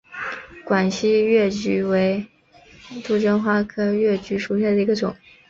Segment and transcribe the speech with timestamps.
[0.65, 2.25] 广西越桔为
[3.03, 5.15] 杜鹃花科越桔属下的一个种。